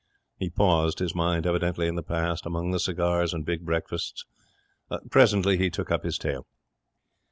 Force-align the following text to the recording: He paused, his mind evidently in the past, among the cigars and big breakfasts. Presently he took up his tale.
He 0.39 0.49
paused, 0.49 0.97
his 0.97 1.13
mind 1.13 1.45
evidently 1.45 1.85
in 1.87 1.93
the 1.93 2.01
past, 2.01 2.47
among 2.47 2.71
the 2.71 2.79
cigars 2.79 3.35
and 3.35 3.45
big 3.45 3.63
breakfasts. 3.63 4.25
Presently 5.11 5.57
he 5.59 5.69
took 5.69 5.91
up 5.91 6.03
his 6.03 6.17
tale. 6.17 6.47